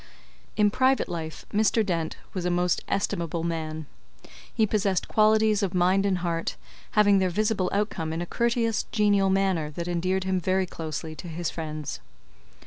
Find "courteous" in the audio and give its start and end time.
8.25-8.87